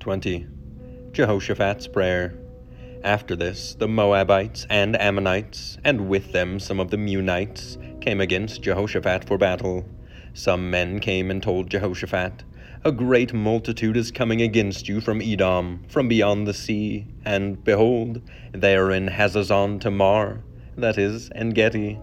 20 0.00 0.46
Jehoshaphat's 1.12 1.86
Prayer. 1.86 2.34
After 3.04 3.36
this, 3.36 3.74
the 3.74 3.86
Moabites 3.86 4.66
and 4.70 4.98
Ammonites, 4.98 5.76
and 5.84 6.08
with 6.08 6.32
them 6.32 6.58
some 6.58 6.80
of 6.80 6.90
the 6.90 6.96
Meunites, 6.96 7.76
came 8.00 8.18
against 8.18 8.62
Jehoshaphat 8.62 9.26
for 9.26 9.36
battle. 9.36 9.86
Some 10.32 10.70
men 10.70 11.00
came 11.00 11.30
and 11.30 11.42
told 11.42 11.70
Jehoshaphat, 11.70 12.44
A 12.82 12.92
great 12.92 13.34
multitude 13.34 13.94
is 13.98 14.10
coming 14.10 14.40
against 14.40 14.88
you 14.88 15.02
from 15.02 15.20
Edom, 15.20 15.84
from 15.86 16.08
beyond 16.08 16.46
the 16.46 16.54
sea, 16.54 17.06
and 17.26 17.62
behold, 17.62 18.22
they 18.52 18.76
are 18.76 18.90
in 18.90 19.06
Hazazon 19.08 19.82
Tamar, 19.82 20.42
that 20.78 20.96
is, 20.96 21.30
Engedi. 21.34 22.00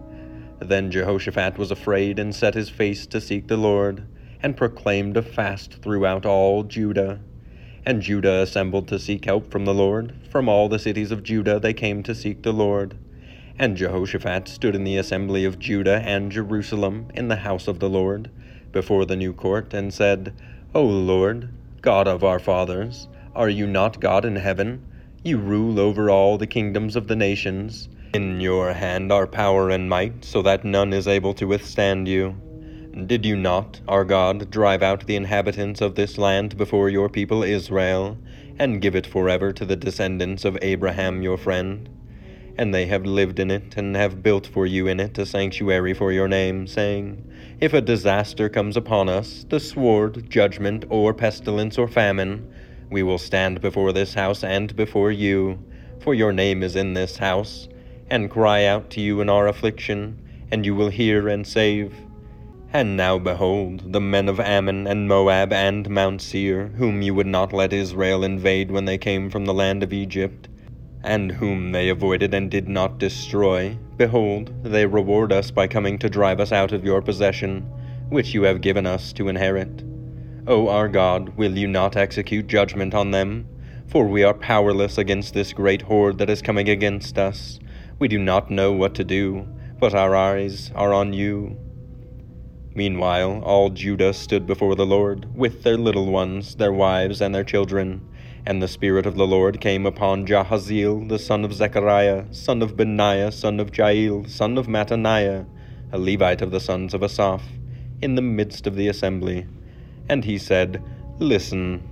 Then 0.60 0.92
Jehoshaphat 0.92 1.58
was 1.58 1.72
afraid 1.72 2.20
and 2.20 2.32
set 2.32 2.54
his 2.54 2.68
face 2.68 3.08
to 3.08 3.20
seek 3.20 3.48
the 3.48 3.56
Lord 3.56 4.06
and 4.40 4.56
proclaimed 4.56 5.16
a 5.16 5.22
fast 5.22 5.82
throughout 5.82 6.24
all 6.24 6.62
Judah. 6.62 7.18
And 7.88 8.02
Judah 8.02 8.42
assembled 8.42 8.86
to 8.88 8.98
seek 8.98 9.24
help 9.24 9.50
from 9.50 9.64
the 9.64 9.72
Lord. 9.72 10.14
From 10.28 10.46
all 10.46 10.68
the 10.68 10.78
cities 10.78 11.10
of 11.10 11.22
Judah 11.22 11.58
they 11.58 11.72
came 11.72 12.02
to 12.02 12.14
seek 12.14 12.42
the 12.42 12.52
Lord. 12.52 12.98
And 13.58 13.78
Jehoshaphat 13.78 14.46
stood 14.46 14.74
in 14.74 14.84
the 14.84 14.98
assembly 14.98 15.46
of 15.46 15.58
Judah 15.58 16.02
and 16.04 16.30
Jerusalem 16.30 17.06
in 17.14 17.28
the 17.28 17.36
house 17.36 17.66
of 17.66 17.78
the 17.78 17.88
Lord, 17.88 18.30
before 18.72 19.06
the 19.06 19.16
new 19.16 19.32
court, 19.32 19.72
and 19.72 19.94
said, 19.94 20.34
O 20.74 20.82
Lord, 20.82 21.48
God 21.80 22.06
of 22.06 22.22
our 22.22 22.38
fathers, 22.38 23.08
are 23.34 23.48
you 23.48 23.66
not 23.66 24.02
God 24.02 24.26
in 24.26 24.36
heaven? 24.36 24.84
You 25.22 25.38
rule 25.38 25.80
over 25.80 26.10
all 26.10 26.36
the 26.36 26.46
kingdoms 26.46 26.94
of 26.94 27.08
the 27.08 27.16
nations. 27.16 27.88
In 28.12 28.38
your 28.38 28.74
hand 28.74 29.10
are 29.10 29.26
power 29.26 29.70
and 29.70 29.88
might, 29.88 30.26
so 30.26 30.42
that 30.42 30.62
none 30.62 30.92
is 30.92 31.08
able 31.08 31.32
to 31.32 31.46
withstand 31.46 32.06
you. 32.06 32.36
Did 32.94 33.26
you 33.26 33.36
not, 33.36 33.80
our 33.86 34.04
God, 34.04 34.50
drive 34.50 34.82
out 34.82 35.06
the 35.06 35.14
inhabitants 35.14 35.80
of 35.80 35.94
this 35.94 36.16
land 36.16 36.56
before 36.56 36.88
your 36.88 37.08
people 37.08 37.42
Israel, 37.42 38.16
and 38.58 38.80
give 38.80 38.96
it 38.96 39.06
forever 39.06 39.52
to 39.52 39.64
the 39.64 39.76
descendants 39.76 40.44
of 40.44 40.58
Abraham 40.62 41.22
your 41.22 41.36
friend? 41.36 41.88
And 42.56 42.74
they 42.74 42.86
have 42.86 43.04
lived 43.04 43.38
in 43.38 43.50
it, 43.50 43.76
and 43.76 43.94
have 43.94 44.22
built 44.22 44.46
for 44.46 44.66
you 44.66 44.88
in 44.88 45.00
it 45.00 45.18
a 45.18 45.26
sanctuary 45.26 45.92
for 45.92 46.12
your 46.12 46.28
name, 46.28 46.66
saying, 46.66 47.24
If 47.60 47.74
a 47.74 47.82
disaster 47.82 48.48
comes 48.48 48.76
upon 48.76 49.08
us, 49.08 49.44
the 49.48 49.60
sword, 49.60 50.28
judgment, 50.30 50.84
or 50.88 51.12
pestilence, 51.12 51.78
or 51.78 51.88
famine, 51.88 52.52
we 52.90 53.02
will 53.02 53.18
stand 53.18 53.60
before 53.60 53.92
this 53.92 54.14
house 54.14 54.42
and 54.42 54.74
before 54.74 55.12
you, 55.12 55.62
for 56.00 56.14
your 56.14 56.32
name 56.32 56.62
is 56.62 56.74
in 56.74 56.94
this 56.94 57.18
house, 57.18 57.68
and 58.10 58.30
cry 58.30 58.64
out 58.64 58.88
to 58.90 59.00
you 59.00 59.20
in 59.20 59.28
our 59.28 59.46
affliction, 59.46 60.18
and 60.50 60.64
you 60.64 60.74
will 60.74 60.88
hear 60.88 61.28
and 61.28 61.46
save. 61.46 61.94
And 62.70 62.98
now 62.98 63.18
behold, 63.18 63.94
the 63.94 64.00
men 64.00 64.28
of 64.28 64.38
Ammon 64.38 64.86
and 64.86 65.08
Moab 65.08 65.54
and 65.54 65.88
Mount 65.88 66.20
Seir, 66.20 66.68
whom 66.76 67.00
you 67.00 67.14
would 67.14 67.26
not 67.26 67.54
let 67.54 67.72
Israel 67.72 68.22
invade 68.22 68.70
when 68.70 68.84
they 68.84 68.98
came 68.98 69.30
from 69.30 69.46
the 69.46 69.54
land 69.54 69.82
of 69.82 69.92
Egypt, 69.94 70.48
and 71.02 71.32
whom 71.32 71.72
they 71.72 71.88
avoided 71.88 72.34
and 72.34 72.50
did 72.50 72.68
not 72.68 72.98
destroy, 72.98 73.78
behold, 73.96 74.52
they 74.62 74.84
reward 74.84 75.32
us 75.32 75.50
by 75.50 75.66
coming 75.66 75.98
to 75.98 76.10
drive 76.10 76.40
us 76.40 76.52
out 76.52 76.72
of 76.72 76.84
your 76.84 77.00
possession, 77.00 77.62
which 78.10 78.34
you 78.34 78.42
have 78.42 78.60
given 78.60 78.84
us 78.84 79.14
to 79.14 79.28
inherit. 79.28 79.82
O 80.46 80.68
our 80.68 80.88
God, 80.88 81.30
will 81.38 81.56
you 81.56 81.68
not 81.68 81.96
execute 81.96 82.48
judgment 82.48 82.92
on 82.92 83.12
them? 83.12 83.48
For 83.86 84.06
we 84.06 84.24
are 84.24 84.34
powerless 84.34 84.98
against 84.98 85.32
this 85.32 85.54
great 85.54 85.80
horde 85.80 86.18
that 86.18 86.28
is 86.28 86.42
coming 86.42 86.68
against 86.68 87.16
us. 87.16 87.58
We 87.98 88.08
do 88.08 88.18
not 88.18 88.50
know 88.50 88.72
what 88.72 88.94
to 88.96 89.04
do, 89.04 89.48
but 89.80 89.94
our 89.94 90.14
eyes 90.14 90.70
are 90.74 90.92
on 90.92 91.14
you. 91.14 91.56
Meanwhile, 92.78 93.42
all 93.44 93.70
Judah 93.70 94.12
stood 94.12 94.46
before 94.46 94.76
the 94.76 94.86
Lord, 94.86 95.26
with 95.34 95.64
their 95.64 95.76
little 95.76 96.06
ones, 96.06 96.54
their 96.54 96.72
wives, 96.72 97.20
and 97.20 97.34
their 97.34 97.42
children. 97.42 98.08
And 98.46 98.62
the 98.62 98.68
Spirit 98.68 99.04
of 99.04 99.16
the 99.16 99.26
Lord 99.26 99.60
came 99.60 99.84
upon 99.84 100.28
Jahaziel, 100.28 101.08
the 101.08 101.18
son 101.18 101.44
of 101.44 101.52
Zechariah, 101.52 102.26
son 102.32 102.62
of 102.62 102.76
Benaiah, 102.76 103.32
son 103.32 103.58
of 103.58 103.72
Jeiel, 103.72 104.30
son 104.30 104.56
of 104.56 104.68
Mattaniah, 104.68 105.44
a 105.90 105.98
Levite 105.98 106.40
of 106.40 106.52
the 106.52 106.60
sons 106.60 106.94
of 106.94 107.02
Asaph, 107.02 107.42
in 108.00 108.14
the 108.14 108.22
midst 108.22 108.64
of 108.68 108.76
the 108.76 108.86
assembly. 108.86 109.48
And 110.08 110.24
he 110.24 110.38
said, 110.38 110.80
Listen, 111.18 111.82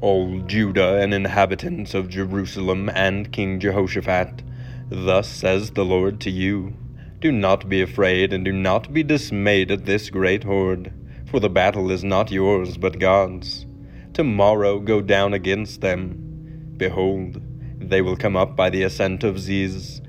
all 0.00 0.38
Judah 0.42 0.98
and 0.98 1.12
inhabitants 1.12 1.92
of 1.92 2.08
Jerusalem 2.08 2.88
and 2.90 3.32
King 3.32 3.58
Jehoshaphat, 3.58 4.44
thus 4.90 5.26
says 5.26 5.72
the 5.72 5.84
Lord 5.84 6.20
to 6.20 6.30
you. 6.30 6.74
Do 7.18 7.32
not 7.32 7.68
be 7.68 7.80
afraid, 7.80 8.34
and 8.34 8.44
do 8.44 8.52
not 8.52 8.92
be 8.92 9.02
dismayed 9.02 9.70
at 9.70 9.86
this 9.86 10.10
great 10.10 10.44
horde, 10.44 10.92
for 11.30 11.40
the 11.40 11.48
battle 11.48 11.90
is 11.90 12.04
not 12.04 12.30
yours, 12.30 12.76
but 12.76 12.98
God's. 12.98 13.64
Tomorrow 14.12 14.80
go 14.80 15.00
down 15.00 15.32
against 15.32 15.80
them. 15.80 16.74
Behold, 16.76 17.40
they 17.78 18.02
will 18.02 18.16
come 18.16 18.36
up 18.36 18.54
by 18.54 18.68
the 18.68 18.82
ascent 18.82 19.24
of 19.24 19.38
Ziz. 19.38 20.02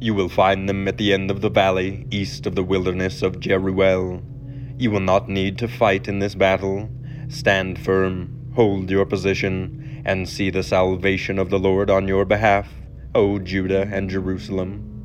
You 0.00 0.14
will 0.14 0.30
find 0.30 0.68
them 0.68 0.88
at 0.88 0.96
the 0.96 1.12
end 1.12 1.30
of 1.30 1.42
the 1.42 1.50
valley, 1.50 2.06
east 2.10 2.46
of 2.46 2.54
the 2.54 2.62
wilderness 2.62 3.20
of 3.20 3.40
Jeruel. 3.40 4.22
You 4.78 4.90
will 4.90 5.00
not 5.00 5.28
need 5.28 5.58
to 5.58 5.68
fight 5.68 6.08
in 6.08 6.18
this 6.18 6.34
battle. 6.34 6.88
Stand 7.28 7.78
firm, 7.78 8.52
hold 8.54 8.90
your 8.90 9.04
position, 9.04 10.02
and 10.06 10.26
see 10.26 10.48
the 10.48 10.62
salvation 10.62 11.38
of 11.38 11.50
the 11.50 11.58
Lord 11.58 11.90
on 11.90 12.08
your 12.08 12.24
behalf, 12.24 12.68
O 13.14 13.38
Judah 13.38 13.86
and 13.92 14.08
Jerusalem. 14.08 14.97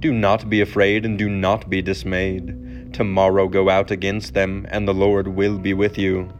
Do 0.00 0.14
not 0.14 0.48
be 0.48 0.62
afraid 0.62 1.04
and 1.04 1.18
do 1.18 1.28
not 1.28 1.68
be 1.68 1.82
dismayed. 1.82 2.94
Tomorrow 2.94 3.48
go 3.48 3.68
out 3.68 3.90
against 3.90 4.32
them, 4.32 4.66
and 4.70 4.88
the 4.88 4.94
Lord 4.94 5.28
will 5.28 5.58
be 5.58 5.74
with 5.74 5.98
you. 5.98 6.32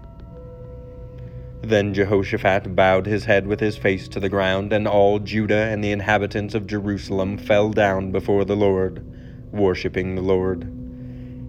Then 1.61 1.93
Jehoshaphat 1.93 2.75
bowed 2.75 3.05
his 3.05 3.27
head 3.27 3.47
with 3.47 3.61
his 3.61 3.77
face 3.77 4.09
to 4.09 4.19
the 4.19 4.31
ground, 4.31 4.73
and 4.73 4.89
all 4.89 5.19
Judah 5.19 5.67
and 5.67 5.85
the 5.85 5.93
inhabitants 5.93 6.55
of 6.55 6.67
Jerusalem 6.67 7.37
fell 7.37 7.69
down 7.69 8.13
before 8.13 8.47
the 8.47 8.57
Lord, 8.57 9.05
worshipping 9.53 10.15
the 10.15 10.23
Lord. 10.23 10.63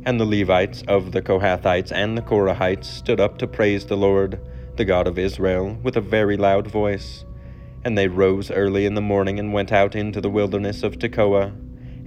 And 0.05 0.19
the 0.19 0.25
Levites 0.25 0.83
of 0.89 1.13
the 1.13 1.21
Kohathites 1.21 1.93
and 1.93 2.17
the 2.17 2.21
Korahites 2.21 2.87
stood 2.87 3.21
up 3.21 3.37
to 3.37 3.47
praise 3.47 3.85
the 3.85 3.95
Lord, 3.95 4.37
the 4.75 4.83
God 4.83 5.07
of 5.07 5.17
Israel, 5.17 5.77
with 5.81 5.95
a 5.95 6.01
very 6.01 6.35
loud 6.35 6.67
voice. 6.67 7.23
And 7.85 7.97
they 7.97 8.09
rose 8.09 8.51
early 8.51 8.85
in 8.85 8.95
the 8.95 9.01
morning 9.01 9.39
and 9.39 9.53
went 9.53 9.71
out 9.71 9.95
into 9.95 10.19
the 10.19 10.29
wilderness 10.29 10.83
of 10.83 10.99
Tekoa. 10.99 11.53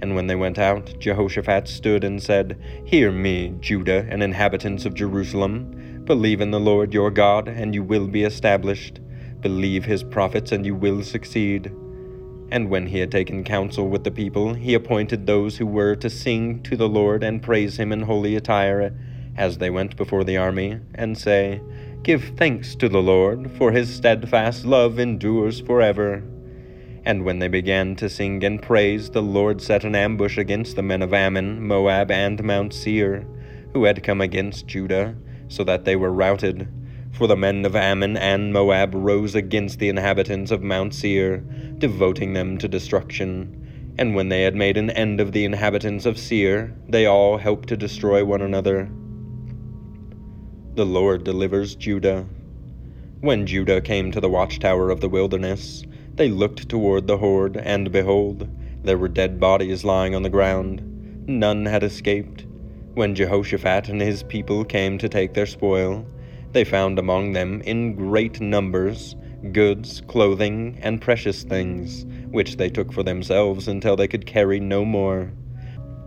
And 0.01 0.15
when 0.15 0.27
they 0.27 0.35
went 0.35 0.59
out, 0.59 0.93
Jehoshaphat 0.99 1.67
stood 1.67 2.03
and 2.03 2.21
said, 2.21 2.59
Hear 2.85 3.11
me, 3.11 3.55
Judah 3.59 4.05
and 4.09 4.21
inhabitants 4.21 4.85
of 4.85 4.93
Jerusalem. 4.93 6.03
Believe 6.05 6.41
in 6.41 6.51
the 6.51 6.59
Lord 6.59 6.93
your 6.93 7.11
God, 7.11 7.47
and 7.47 7.73
you 7.73 7.83
will 7.83 8.07
be 8.07 8.23
established. 8.23 8.99
Believe 9.41 9.85
his 9.85 10.03
prophets, 10.03 10.51
and 10.51 10.65
you 10.65 10.75
will 10.75 11.03
succeed. 11.03 11.71
And 12.51 12.69
when 12.69 12.87
he 12.87 12.99
had 12.99 13.11
taken 13.11 13.43
counsel 13.43 13.89
with 13.89 14.03
the 14.03 14.11
people, 14.11 14.53
he 14.53 14.73
appointed 14.73 15.25
those 15.25 15.57
who 15.57 15.65
were 15.65 15.95
to 15.95 16.09
sing 16.09 16.61
to 16.63 16.77
the 16.77 16.89
Lord 16.89 17.23
and 17.23 17.41
praise 17.41 17.77
him 17.77 17.91
in 17.91 18.01
holy 18.01 18.35
attire, 18.35 18.93
as 19.35 19.57
they 19.57 19.69
went 19.69 19.97
before 19.97 20.23
the 20.23 20.37
army, 20.37 20.79
and 20.93 21.17
say, 21.17 21.61
Give 22.03 22.23
thanks 22.37 22.75
to 22.75 22.87
the 22.87 23.01
Lord, 23.01 23.49
for 23.57 23.71
his 23.71 23.93
steadfast 23.93 24.63
love 24.63 24.99
endures 24.99 25.59
forever. 25.59 26.23
And 27.05 27.23
when 27.23 27.37
they 27.37 27.47
began 27.47 27.95
to 27.97 28.09
sing 28.09 28.43
and 28.43 28.59
praise, 28.59 29.11
the 29.11 29.21
Lord 29.21 29.61
set 29.61 29.83
an 29.83 29.95
ambush 29.95 30.39
against 30.39 30.75
the 30.75 30.81
men 30.81 31.03
of 31.03 31.13
Ammon, 31.13 31.65
Moab, 31.65 32.09
and 32.09 32.43
Mount 32.43 32.73
Seir, 32.73 33.27
who 33.73 33.83
had 33.83 34.03
come 34.03 34.21
against 34.21 34.65
Judah, 34.65 35.15
so 35.47 35.63
that 35.63 35.85
they 35.85 35.95
were 35.95 36.11
routed. 36.11 36.67
For 37.11 37.27
the 37.27 37.37
men 37.37 37.63
of 37.63 37.75
Ammon 37.75 38.17
and 38.17 38.51
Moab 38.51 38.95
rose 38.95 39.35
against 39.35 39.77
the 39.79 39.87
inhabitants 39.87 40.49
of 40.49 40.63
Mount 40.63 40.95
Seir, 40.95 41.37
devoting 41.77 42.33
them 42.33 42.57
to 42.57 42.67
destruction. 42.67 43.93
And 43.97 44.15
when 44.15 44.29
they 44.29 44.41
had 44.41 44.55
made 44.55 44.75
an 44.75 44.89
end 44.89 45.21
of 45.21 45.31
the 45.31 45.45
inhabitants 45.45 46.05
of 46.05 46.17
Seir, 46.17 46.73
they 46.89 47.05
all 47.05 47.37
helped 47.37 47.69
to 47.69 47.77
destroy 47.77 48.25
one 48.25 48.41
another. 48.41 48.89
The 50.73 50.85
Lord 50.85 51.23
delivers 51.23 51.75
Judah. 51.75 52.25
When 53.21 53.45
Judah 53.45 53.79
came 53.79 54.11
to 54.11 54.19
the 54.19 54.29
watchtower 54.29 54.89
of 54.89 54.99
the 54.99 55.07
wilderness, 55.07 55.83
they 56.15 56.29
looked 56.29 56.69
toward 56.69 57.07
the 57.07 57.17
horde, 57.17 57.57
and 57.57 57.91
behold, 57.91 58.47
there 58.83 58.97
were 58.97 59.07
dead 59.07 59.39
bodies 59.39 59.83
lying 59.83 60.15
on 60.15 60.23
the 60.23 60.29
ground. 60.29 60.81
None 61.27 61.65
had 61.65 61.83
escaped. 61.83 62.45
When 62.93 63.15
Jehoshaphat 63.15 63.89
and 63.89 64.01
his 64.01 64.23
people 64.23 64.63
came 64.63 64.97
to 64.99 65.09
take 65.09 65.33
their 65.33 65.45
spoil, 65.45 66.05
they 66.53 66.63
found 66.63 66.97
among 66.97 67.33
them 67.33 67.61
in 67.61 67.95
great 67.95 68.39
numbers 68.39 69.15
goods, 69.51 70.01
clothing, 70.07 70.79
and 70.81 71.01
precious 71.01 71.43
things, 71.43 72.05
which 72.31 72.57
they 72.57 72.69
took 72.69 72.91
for 72.91 73.03
themselves 73.03 73.67
until 73.67 73.95
they 73.95 74.07
could 74.07 74.25
carry 74.25 74.59
no 74.59 74.83
more. 74.83 75.31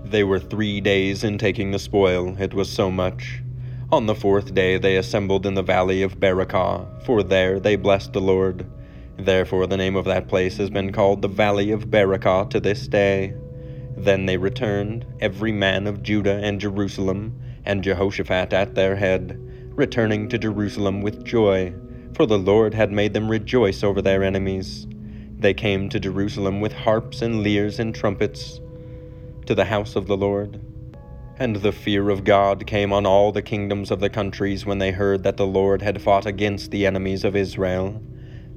They 0.04 0.24
were 0.24 0.40
three 0.40 0.80
days 0.80 1.22
in 1.22 1.38
taking 1.38 1.70
the 1.70 1.78
spoil, 1.78 2.36
it 2.40 2.54
was 2.54 2.70
so 2.70 2.90
much. 2.90 3.42
On 3.92 4.06
the 4.06 4.14
fourth 4.14 4.54
day 4.54 4.76
they 4.78 4.96
assembled 4.96 5.46
in 5.46 5.54
the 5.54 5.62
valley 5.62 6.02
of 6.02 6.18
Beracah, 6.18 7.04
for 7.04 7.22
there 7.22 7.60
they 7.60 7.76
blessed 7.76 8.12
the 8.12 8.20
Lord. 8.20 8.66
Therefore 9.18 9.66
the 9.66 9.76
name 9.76 9.96
of 9.96 10.04
that 10.04 10.28
place 10.28 10.56
has 10.58 10.70
been 10.70 10.92
called 10.92 11.22
the 11.22 11.28
Valley 11.28 11.70
of 11.72 11.90
Beracah 11.90 12.48
to 12.50 12.60
this 12.60 12.86
day. 12.86 13.34
Then 13.96 14.26
they 14.26 14.36
returned, 14.36 15.04
every 15.20 15.52
man 15.52 15.86
of 15.86 16.02
Judah 16.02 16.40
and 16.42 16.60
Jerusalem, 16.60 17.40
and 17.64 17.82
Jehoshaphat 17.82 18.52
at 18.52 18.74
their 18.74 18.96
head 18.96 19.38
returning 19.78 20.28
to 20.28 20.38
Jerusalem 20.38 21.02
with 21.02 21.24
joy, 21.24 21.72
for 22.12 22.26
the 22.26 22.38
Lord 22.38 22.74
had 22.74 22.90
made 22.90 23.14
them 23.14 23.30
rejoice 23.30 23.84
over 23.84 24.02
their 24.02 24.24
enemies. 24.24 24.88
They 25.38 25.54
came 25.54 25.88
to 25.90 26.00
Jerusalem 26.00 26.60
with 26.60 26.72
harps 26.72 27.22
and 27.22 27.44
lyres 27.44 27.78
and 27.78 27.94
trumpets, 27.94 28.60
to 29.46 29.54
the 29.54 29.66
house 29.66 29.94
of 29.94 30.08
the 30.08 30.16
Lord. 30.16 30.60
And 31.38 31.56
the 31.56 31.70
fear 31.70 32.10
of 32.10 32.24
God 32.24 32.66
came 32.66 32.92
on 32.92 33.06
all 33.06 33.30
the 33.30 33.40
kingdoms 33.40 33.92
of 33.92 34.00
the 34.00 34.10
countries 34.10 34.66
when 34.66 34.78
they 34.78 34.90
heard 34.90 35.22
that 35.22 35.36
the 35.36 35.46
Lord 35.46 35.80
had 35.80 36.02
fought 36.02 36.26
against 36.26 36.72
the 36.72 36.84
enemies 36.84 37.22
of 37.22 37.36
Israel. 37.36 38.02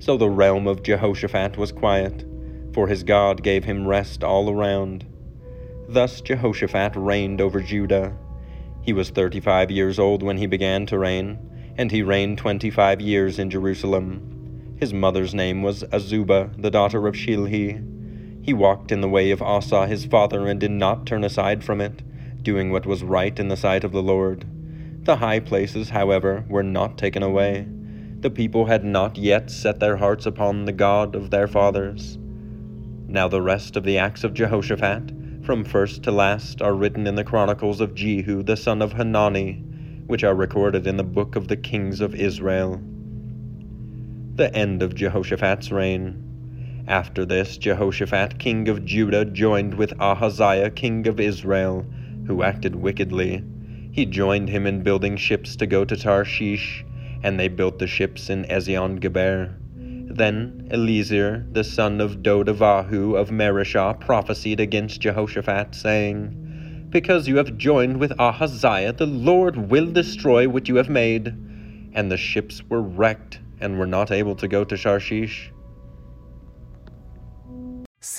So 0.01 0.17
the 0.17 0.29
realm 0.29 0.67
of 0.67 0.83
Jehoshaphat 0.83 1.55
was 1.55 1.71
quiet, 1.71 2.25
for 2.73 2.87
his 2.87 3.03
God 3.03 3.41
gave 3.41 3.63
him 3.63 3.87
rest 3.87 4.23
all 4.23 4.49
around. 4.49 5.05
Thus 5.87 6.19
Jehoshaphat 6.19 6.93
reigned 6.95 7.39
over 7.39 7.61
Judah 7.61 8.17
he 8.81 8.93
was 8.93 9.11
thirty 9.11 9.39
five 9.39 9.69
years 9.69 9.99
old 9.99 10.23
when 10.23 10.37
he 10.37 10.47
began 10.47 10.87
to 10.87 10.97
reign, 10.97 11.37
and 11.77 11.91
he 11.91 12.01
reigned 12.01 12.39
twenty 12.39 12.71
five 12.71 12.99
years 12.99 13.37
in 13.37 13.51
Jerusalem. 13.51 14.75
His 14.79 14.91
mother's 14.91 15.35
name 15.35 15.61
was 15.61 15.83
Azubah, 15.83 16.59
the 16.59 16.71
daughter 16.71 17.05
of 17.05 17.13
Shilhi. 17.13 18.43
He 18.43 18.53
walked 18.55 18.91
in 18.91 19.01
the 19.01 19.09
way 19.09 19.29
of 19.29 19.41
Asa 19.43 19.85
his 19.85 20.05
father 20.05 20.47
and 20.47 20.59
did 20.59 20.71
not 20.71 21.05
turn 21.05 21.23
aside 21.23 21.63
from 21.63 21.79
it, 21.79 22.01
doing 22.41 22.71
what 22.71 22.87
was 22.87 23.03
right 23.03 23.37
in 23.39 23.49
the 23.49 23.55
sight 23.55 23.83
of 23.83 23.91
the 23.91 24.01
Lord. 24.01 24.47
The 25.05 25.17
high 25.17 25.39
places, 25.39 25.91
however, 25.91 26.43
were 26.49 26.63
not 26.63 26.97
taken 26.97 27.21
away. 27.21 27.67
The 28.21 28.29
people 28.29 28.67
had 28.67 28.85
not 28.85 29.17
yet 29.17 29.49
set 29.49 29.79
their 29.79 29.97
hearts 29.97 30.27
upon 30.27 30.65
the 30.65 30.71
God 30.71 31.15
of 31.15 31.31
their 31.31 31.47
fathers. 31.47 32.19
Now 33.07 33.27
the 33.27 33.41
rest 33.41 33.75
of 33.75 33.83
the 33.83 33.97
acts 33.97 34.23
of 34.23 34.35
Jehoshaphat, 34.35 35.11
from 35.43 35.63
first 35.63 36.03
to 36.03 36.11
last, 36.11 36.61
are 36.61 36.75
written 36.75 37.07
in 37.07 37.15
the 37.15 37.23
chronicles 37.23 37.81
of 37.81 37.95
Jehu 37.95 38.43
the 38.43 38.55
son 38.55 38.83
of 38.83 38.93
Hanani, 38.93 39.63
which 40.05 40.23
are 40.23 40.35
recorded 40.35 40.85
in 40.85 40.97
the 40.97 41.03
book 41.03 41.35
of 41.35 41.47
the 41.47 41.57
kings 41.57 41.99
of 41.99 42.13
Israel. 42.13 42.79
The 44.35 44.53
end 44.55 44.83
of 44.83 44.93
Jehoshaphat's 44.93 45.71
reign. 45.71 46.83
After 46.87 47.25
this, 47.25 47.57
Jehoshaphat, 47.57 48.37
king 48.37 48.69
of 48.69 48.85
Judah, 48.85 49.25
joined 49.25 49.73
with 49.73 49.99
Ahaziah, 49.99 50.69
king 50.69 51.07
of 51.07 51.19
Israel, 51.19 51.87
who 52.27 52.43
acted 52.43 52.75
wickedly. 52.75 53.43
He 53.91 54.05
joined 54.05 54.49
him 54.49 54.67
in 54.67 54.83
building 54.83 55.17
ships 55.17 55.55
to 55.55 55.65
go 55.65 55.83
to 55.85 55.97
Tarshish, 55.97 56.85
and 57.23 57.39
they 57.39 57.47
built 57.47 57.79
the 57.79 57.87
ships 57.87 58.29
in 58.29 58.45
Ezion 58.45 58.99
Geber. 58.99 59.55
Then 59.75 60.67
Eliezer, 60.71 61.45
the 61.51 61.63
son 61.63 62.01
of 62.01 62.17
Dodavahu 62.17 63.17
of 63.17 63.29
Mareshah, 63.29 63.99
prophesied 63.99 64.59
against 64.59 65.01
Jehoshaphat, 65.01 65.73
saying, 65.73 66.87
Because 66.89 67.27
you 67.27 67.37
have 67.37 67.57
joined 67.57 67.97
with 67.97 68.19
Ahaziah, 68.19 68.93
the 68.93 69.05
Lord 69.05 69.69
will 69.69 69.89
destroy 69.91 70.49
what 70.49 70.67
you 70.67 70.75
have 70.75 70.89
made. 70.89 71.27
And 71.93 72.11
the 72.11 72.17
ships 72.17 72.61
were 72.69 72.81
wrecked 72.81 73.39
and 73.59 73.79
were 73.79 73.87
not 73.87 74.11
able 74.11 74.35
to 74.35 74.47
go 74.47 74.63
to 74.63 74.77
Tarshish. 74.77 75.51